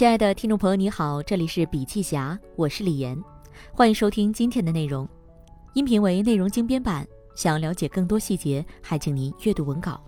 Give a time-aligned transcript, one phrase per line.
[0.00, 3.22] 亲爱的听众朋友，你好，这里是笔记侠，我是李岩，
[3.70, 5.06] 欢迎收听今天的内容。
[5.74, 10.02] 音频为内容精编版，想了解更多细节，还请您阅读文稿。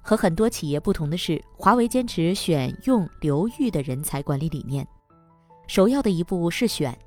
[0.00, 4.88] 和很多企业不同的是，华为坚持选用留育的人才管理理念，
[5.66, 6.98] 首要的一步是选。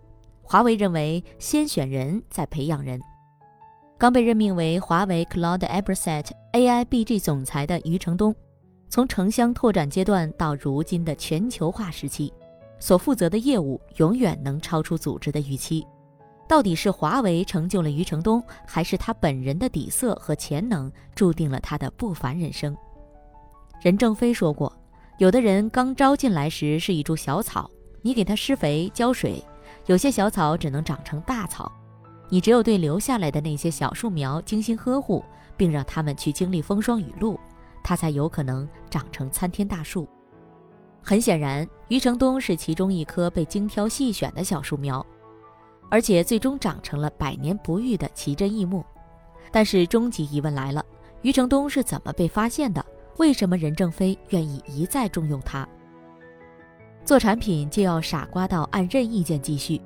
[0.44, 3.02] 华为认为，先选人，再培养人。
[3.98, 8.36] 刚被任命为华为 Cloud Eberset AI BG 总裁的余承东。
[8.92, 12.32] 从城乡拓展阶段到如今的全球化时期，
[12.78, 15.88] 所负责的业务永远能超出组织的预期。
[16.46, 22.76] 到底是华为成就了余承东，还是他本人的底色和潜能注定了他的不凡人生？
[23.82, 24.70] 任正非说过
[25.20, 27.72] ：“有的人刚招进来时是一株小草，
[28.02, 29.42] 你给他施肥浇水，
[29.86, 31.72] 有些小草只能长成大草。
[32.28, 35.24] 你只有对留下来的那些小树苗精心呵护，
[35.56, 37.40] 并让他们去经历风霜雨露。”
[37.84, 40.08] 它才有可能长成参天大树。
[41.04, 45.06] 很显然，余承东是其中一棵被精挑细选的小树苗，
[45.90, 48.86] 而且最终长成了百年不遇的奇珍异木。
[49.52, 50.86] 但是，终极疑问来了：
[51.24, 52.86] 余承东是怎么被发现的？
[53.18, 55.68] 为什么任正非愿意一再重用他？
[57.04, 59.82] 做产品就要傻瓜到按任意键继续。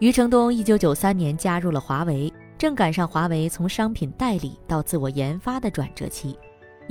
[0.00, 6.36] 余承东一九九三年加入了华为，正赶上华为从商品代理到自我研发的转折期。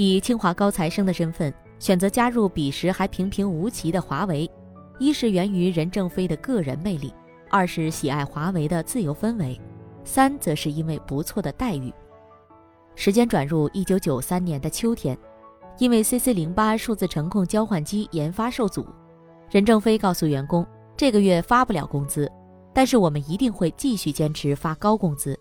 [0.03, 4.49] 以清华高材生的身份选择加入彼时还平平无奇的华为，
[4.97, 7.13] 一是源于任正非的个人魅力，
[7.51, 9.61] 二是喜爱华为的自由氛围，
[10.03, 11.93] 三则是因为不错的待遇。
[12.95, 15.15] 时间转入一九九三年的秋天，
[15.77, 18.83] 因为 CC 零八数字程控交换机研发受阻，
[19.51, 20.65] 任正非告诉员工，
[20.97, 22.27] 这个月发不了工资，
[22.73, 25.39] 但是我们一定会继续坚持发高工资。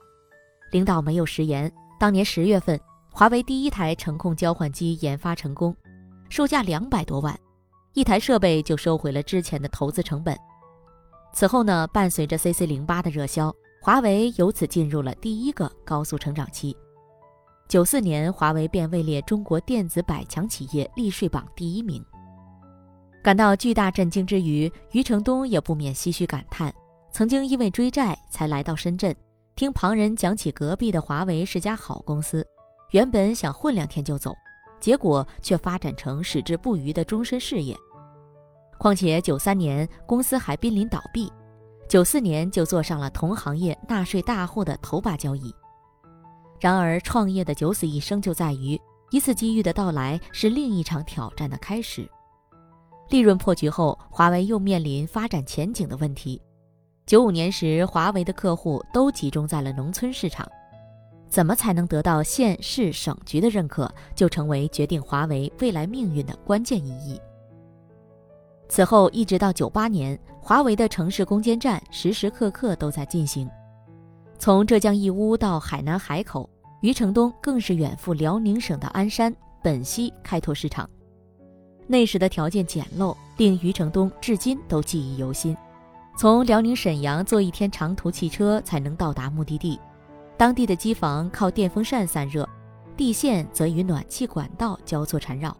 [0.70, 2.78] 领导没有食言，当年十月份。
[3.12, 5.76] 华为第一台程控交换机研发成功，
[6.28, 7.38] 售价两百多万，
[7.92, 10.36] 一台设备就收回了之前的投资成本。
[11.32, 16.74] 此后呢，伴随着 CC 零八的热销，华为由此进入了第一个高速成长期。
[17.68, 22.04] 九四年，华为便位列中国电子百强企业利税榜第一名。
[23.22, 26.72] 感到巨大震惊之余，余承东也不免唏嘘感叹：
[27.12, 29.14] 曾经因为追债才来到深圳，
[29.54, 32.46] 听旁人讲起隔壁的华为是家好公司。
[32.90, 34.34] 原本想混两天就走，
[34.80, 37.76] 结果却发展成矢志不渝的终身事业。
[38.78, 41.30] 况且九三年公司还濒临倒闭，
[41.88, 45.54] 九四年就做上了同行业纳税大户的头把交椅。
[46.58, 48.80] 然而，创业的九死一生就在于
[49.10, 52.08] 一次机遇的到来是另一场挑战的开始。
[53.08, 56.40] 利润破局后，华为又面临发展前景的问题。
[57.06, 60.48] 九五年时，华为的客户都集中在了农村市场。
[61.30, 67.18] 怎么才能得到县市省局的认可，就成为决定华为未来命运的关键意义。
[68.68, 73.48] 此后一直到九八年，华为的城市攻坚战时时刻刻都在进行。
[74.38, 80.88] 从浙江义乌到海南海口，余承东更是远赴辽宁省的鞍山、本溪开拓市场。
[81.86, 85.56] 那时的条件简陋，令余承东至今都记忆犹新。
[86.16, 89.78] 从辽宁沈阳坐一天长途汽车才能到达目的地。
[90.40, 92.48] 当地的机房靠电风扇散热，
[92.96, 95.54] 地线则与暖气管道交错缠绕。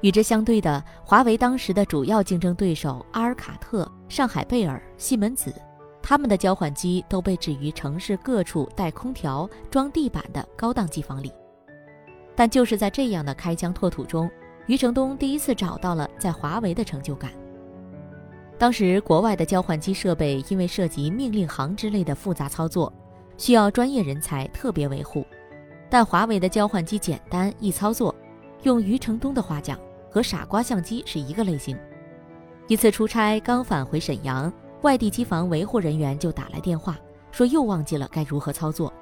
[0.00, 5.54] 与之相对的，华为当时的主要竞争对手阿尔卡特、上海贝尔、西门子，
[6.02, 11.30] 他们的交换机都被置于城市各处带空调、装地板的高档机房里。
[12.34, 14.26] 但就是在这样的开疆拓土中，
[14.68, 17.30] 余承东第一次找到了在华为的成就感。
[18.56, 22.90] 当时国外的交换机设备因为涉及命令行之类的复杂操作。
[23.36, 25.26] 需要专业人才特别维护，
[25.90, 28.14] 但华为的交换机简单易操作，
[28.62, 29.78] 用余承东的话讲，
[30.10, 31.76] 和傻瓜相机是一个类型。
[32.68, 36.96] 一次出差刚返回沈阳，外地机房维护人员就打来电话，
[37.30, 38.92] 说又忘记了该如何操作。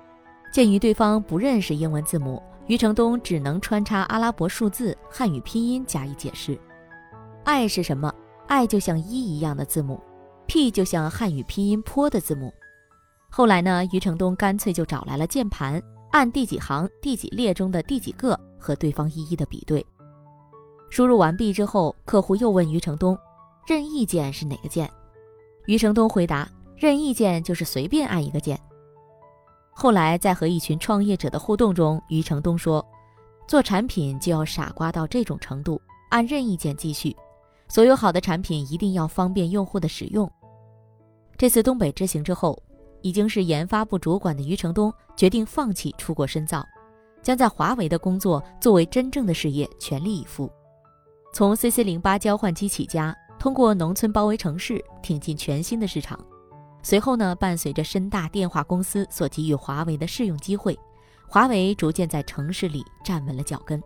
[0.53, 6.59] 鉴于对方不认识英文字母，余承东只能穿插阿拉伯数字、汉语拼音加以解释。
[7.45, 8.13] 爱是什么？
[8.49, 10.01] 爱就像一一样的字母
[10.47, 12.53] ，P 就像汉语拼音坡的字母。
[13.33, 15.81] 后来呢，余承东干脆就找来了键盘，
[16.11, 19.87] 按第几行、第几列中的第几个和对方一一的比对。
[20.91, 23.17] 输入完毕之后，客户又问余承东
[23.65, 24.91] ：“任意键是哪个键？”
[25.67, 28.61] 余承东回答：“任意键就是随便按一个键。”
[29.71, 32.85] 后来在和一群创业者的互动中，余承东说
[33.47, 35.81] ：“做产品就要傻瓜到这种程度，
[36.11, 37.17] 按任意键继续。
[37.69, 40.29] 所有好的产品一定要方便用户的使用。”
[41.39, 42.61] 这次东北之行之后。
[43.03, 46.67] 已经是研发部主管的余承东决定放弃出国深造，
[47.23, 50.51] 将在华为的工作作为真正的事业全力以赴。
[51.33, 56.19] 从 CC 零八交换机起家，通过农村包围城市，挺进全新的市场。
[56.83, 60.79] 随后呢，伴随着深大电话公司所给予华为的试用机会，
[61.29, 63.83] 华为逐渐在城市里站稳了脚跟。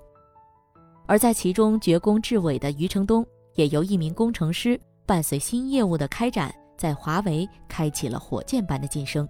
[1.07, 3.27] 而在其中绝功至伟的余承东，
[3.57, 9.29] 也由一名工程师，伴随新业务的开展，在华为开启了火箭般的晋升。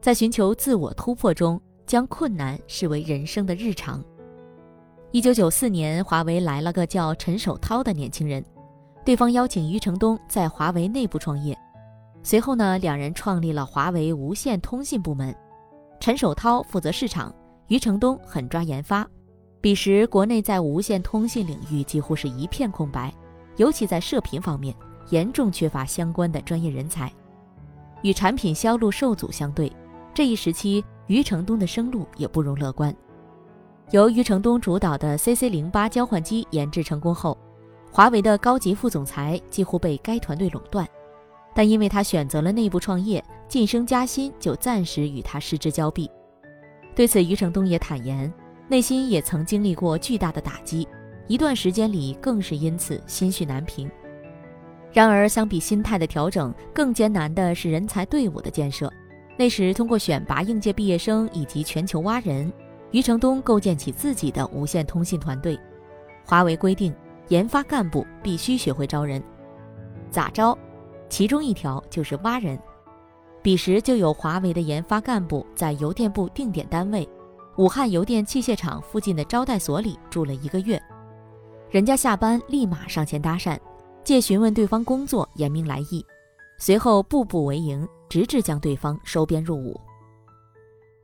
[0.00, 4.02] 在寻求自我突破中，将困难视为人生的日常。
[5.10, 8.44] 一九九四年，华为来了个叫陈守涛的年轻人，
[9.04, 11.58] 对方邀请余承东在华为内部创业。
[12.22, 15.34] 随后呢，两人创立了华为无线通信部门，
[15.98, 17.34] 陈守涛负责市场，
[17.68, 19.08] 余承东狠抓研发。
[19.60, 23.12] 彼时，国内在无线通信领域几乎是一片空白，
[23.56, 24.74] 尤其在射频方面，
[25.10, 27.12] 严重缺乏相关的专业人才。
[28.02, 29.72] 与产品销路受阻相对，
[30.14, 32.94] 这一时期余承东的生路也不容乐观。
[33.90, 37.36] 由余承东主导的 CC 零八交换机研制成功后，
[37.90, 40.86] 华为的高级副总裁几乎被该团队垄断，
[41.54, 46.10] 但因为他选择了内部创业，晋升加薪就暂时与他失之交臂。
[46.94, 48.32] 对此，余承东也坦言。
[48.70, 50.86] 内心也曾经历过巨大的打击，
[51.26, 53.90] 一段时间里更是因此心绪难平。
[54.92, 58.92] 然而，相比心态的调整，更艰难的是人才队伍的建设。
[59.36, 62.50] 那时，通过选拔应届毕业生以及全球挖人，
[62.90, 65.58] 余承东构建起自己的无线通信团队。
[66.24, 66.92] 华为规定，
[67.28, 69.22] 研发干部必须学会招人，
[70.10, 70.56] 咋招？
[71.08, 72.58] 其中一条就是挖人。
[73.42, 77.08] 彼时就有华为的研发干部在邮电部定点单位。
[77.56, 80.80] 武汉邮电器械厂附近的招待所里住了一个月，
[81.70, 83.58] 人家下班立马上前搭讪，
[84.08, 86.02] 借询问对方工作，言明来意，
[86.56, 89.78] 随后步步为营，直至将对方收编入伍。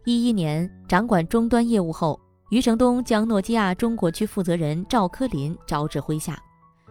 [0.07, 2.19] 一一年掌管终端业务后，
[2.49, 6.43] 余承东将诺基亚中国区负责人赵科林招至麾下，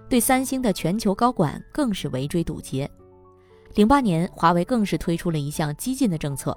[0.08, 2.88] 对三星的全球高管更是围追堵截。
[3.74, 6.56] 零八年，华为更是推出了一项激进的政策。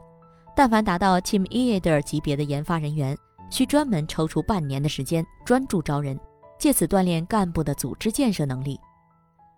[0.54, 3.16] 但凡达到 Team Leader 级别的研发人员，
[3.50, 6.20] 需专门抽出半年的时间专注招人，
[6.58, 8.78] 借此锻炼干部的组织建设能力。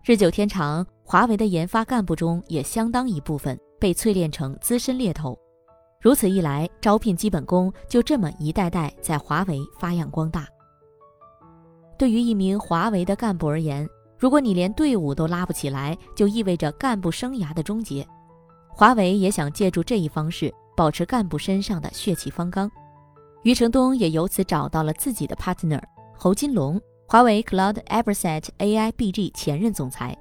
[0.03, 5.37] 日久天长，华为的研发干部中也相当一部分被淬炼成资深猎头。
[6.01, 10.47] 如此一来，招聘基本功就这么一代代在华为发扬光大。
[11.97, 13.87] 对于一名华为的干部而言，
[14.17, 18.07] 如果你连队伍都拉不起来，就意味着干部生涯的终结。
[18.69, 20.53] 华为也想借助这一方式。
[20.77, 22.71] 保持干部身上的血气方刚，
[23.43, 25.81] 余承东也由此找到了自己的 partner
[26.15, 26.79] 侯金龙，
[27.11, 30.15] 华为 Cloud Everset AI BG 前任总裁。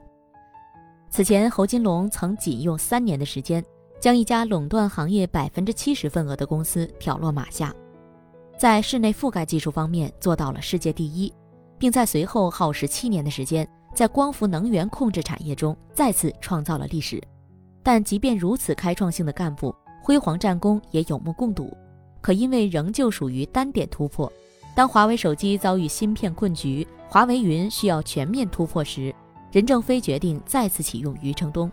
[1.10, 3.62] 此前，侯金龙曾仅用三年的时间，
[4.00, 7.74] 将一家垄断行业百分之七十份额的公司挑落马下，
[8.56, 11.30] 在室内覆盖技术方面做到了世界第一，
[11.78, 17.22] 并在随后耗时七年的时间，在光伏能源控制产业中再次创造了历史。
[17.82, 21.70] 但即便如此开创性的干部，辉煌战功也有目共睹，
[22.22, 24.32] 可因为仍旧属于单点突破。
[24.78, 29.12] 当华为手机遭遇芯片困局，华为云需要全面突破时，
[29.50, 31.68] 任正非决定再次启用余承东，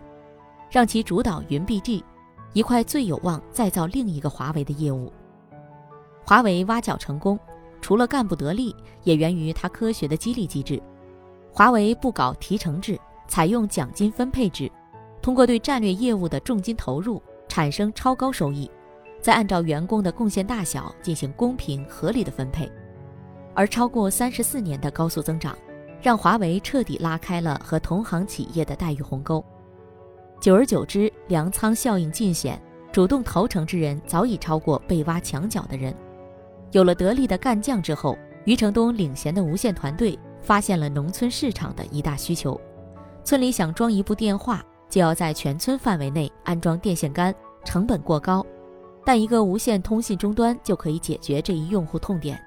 [0.68, 2.02] 让其主导云 BG，
[2.52, 5.12] 一块最有望再造另一个华为的业务。
[6.24, 7.38] 华为挖角成功，
[7.80, 8.74] 除了干部得力，
[9.04, 10.82] 也源于它科学的激励机制。
[11.52, 12.98] 华为不搞提成制，
[13.28, 14.68] 采用奖金分配制，
[15.22, 17.22] 通过对战略业务的重金投入。
[17.46, 18.68] 产生超高收益，
[19.20, 22.68] 再按照员工的贡献大小进行公平合理的分配，
[23.56, 25.56] 而超过三十四年的高速增长，
[26.02, 29.42] 让华为彻底拉开了和同行企业的待遇鸿沟。
[30.38, 32.60] 久而久之，粮仓效应尽显，
[32.92, 35.92] 主动投诚之人早已超过被挖墙脚的人。
[36.72, 42.60] 有了得力的干将之后，余承东领衔的无线团队发现了农村市场的一大需求，
[43.24, 44.62] 村里想装一部电话。
[44.88, 47.34] 就要在全村范围内安装电线杆，
[47.64, 48.46] 成本过高，
[49.04, 52.40] 但一个无线通信终端就可以解决这一用户痛点。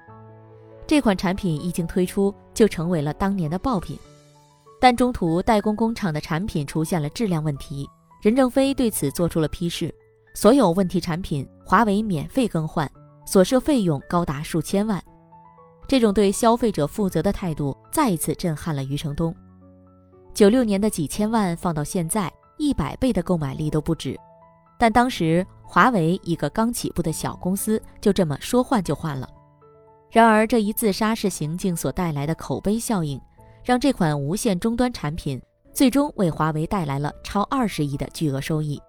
[0.90, 3.96] 这款产品一经推出，就成为了当年的爆品。
[4.80, 7.88] 但中途代工工厂的产品出现了质量问题，
[8.20, 9.94] 任正非对此做出了批示：
[10.34, 12.90] 所有问题产品，华为免费更换，
[13.24, 15.00] 所涉费用高达数千万。
[15.86, 19.32] 这种对消费者负责的态度，再一次震撼了余承东。
[20.34, 22.28] 九六年的几千万放到现在，
[22.58, 24.18] 一百倍的购买力都不止。
[24.76, 29.30] 但当时华为一个刚起步的小公司，就这么说换就换了。
[30.10, 33.20] 然而这一自杀式行径所带来的口碑效应，
[33.64, 35.40] 让这款无线终端产品
[35.72, 38.80] 最终为华为带来了超二十亿的巨额收益。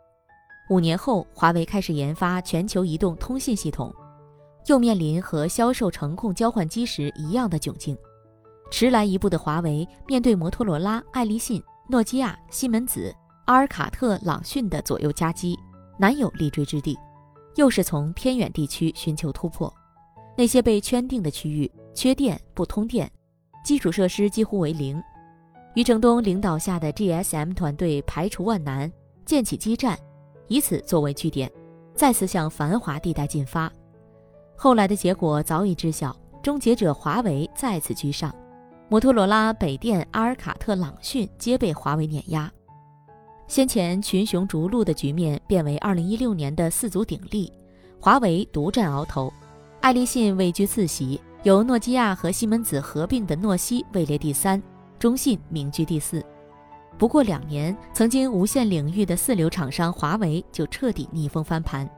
[0.69, 3.93] 五年后，华为开始研发全球移动通信系统，
[4.67, 7.95] 又面临和销售程控交换机时一样的窘境。
[8.71, 13.13] 迟来一步的华为面对摩托罗拉、爱立信、诺基亚、西门子、
[13.45, 15.59] 阿尔卡特、朗讯的左右夹击，
[15.99, 16.97] 难有立锥之地。
[17.57, 19.71] 又是从偏远地区寻求突破，
[20.35, 23.11] 那些被圈定的区域缺电不通电，
[23.63, 25.01] 基础设施几乎为零。
[25.75, 28.91] 余承东领导下的 GSM 团队排除万难，
[29.25, 29.97] 建起基站，
[30.47, 31.51] 以此作为据点，
[31.93, 33.71] 再次向繁华地带进发。
[34.55, 38.33] 后来的结果早已知晓，终结者华为再次居上。
[38.89, 42.51] 摩托罗拉、北电、阿尔卡特、朗讯皆被华为碾压，
[43.47, 47.49] 先前群雄逐鹿的局面变为二零一六年的四足鼎立，
[48.01, 49.31] 华为独占鳌头，
[49.81, 54.61] 爱立信位居次席，由诺基亚和西门子合并的诺西位列第三，
[54.99, 56.23] 中信名居第四。
[56.99, 61.89] 不过两年，曾经无线领域的四流厂商华为就彻底逆风翻盘，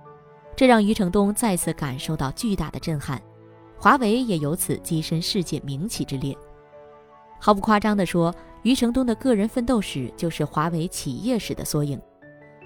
[0.55, 3.21] 这让余承东再次感受到巨大的震撼，
[3.77, 6.33] 华为也由此跻身世界名企之列。
[7.37, 11.99] 毫不夸张地说，余承东的个人奋斗史就是华为企业史的缩影。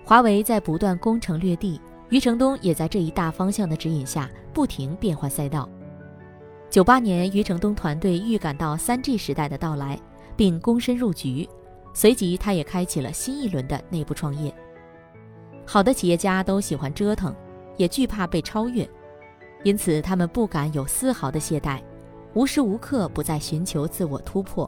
[0.05, 5.69] 华为在不断攻城略地，余承东也在这一大方向的指引下不停变换赛道。
[6.67, 9.99] 九八年，余承东团队预感到三 G 时代的到来，
[10.35, 11.47] 并躬身入局，
[11.93, 14.51] 随即他也开启了新一轮的内部创业。
[15.63, 17.35] 好的企业家都喜欢折腾，
[17.75, 18.89] 也惧怕被超越，
[19.61, 21.79] 因此他们不敢有丝毫的懈怠。
[22.33, 24.67] 无时无刻不在寻求自我突破，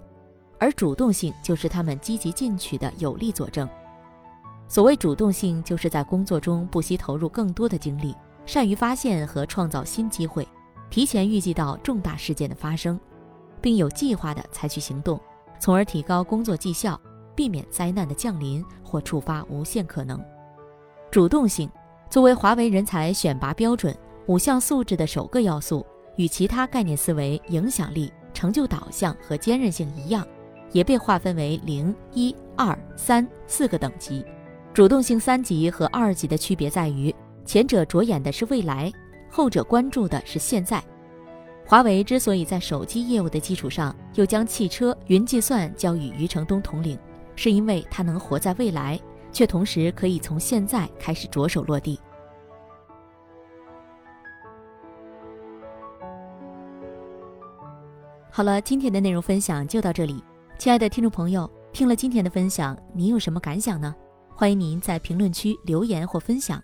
[0.59, 3.67] 而主动性就是他们积极进取的有力佐证。
[4.67, 8.15] 所谓主动性，就是在工作中不惜投入更多的精力，
[8.49, 10.47] 善于发现和创造新机会，
[10.89, 12.99] 提前预计到重大事件的发生，
[13.61, 15.21] 并有计划地采取行动，
[15.59, 16.99] 从而提高工作绩效，
[17.35, 20.19] 避免灾难的降临或触发无限可能。
[21.11, 21.69] 主动性
[22.09, 25.85] 作为华为人才选拔标准五项素质的首个要素。
[26.15, 30.27] 与其他概念思维、影响力、成就导向和坚韧性一样，
[30.71, 34.25] 也被划分为零、一、二、三四个等级。
[34.73, 37.13] 主动性三级和二级的区别在于，
[37.49, 38.93] 前者着眼的是未来，
[39.27, 40.79] 后者关注的是现在。
[41.65, 46.95] 华为之所以在手机业务的基础上又将汽车、云计算交与余承东统领，
[47.35, 48.99] 是因为它能活在未来，
[49.31, 51.99] 却同时可以从现在开始着手落地。
[58.29, 60.23] 好了，今天的内容分享就到这里。
[60.59, 63.95] 亲爱的听众朋友，听了今天的分享，您有什么感想呢？
[64.35, 66.63] 欢迎您在评论区留言或分享，